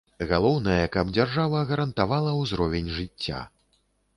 Галоўнае, 0.29 0.85
каб 0.95 1.11
дзяржава 1.17 1.61
гарантавала 1.73 2.31
ўзровень 2.41 2.91
жыцця. 2.97 3.45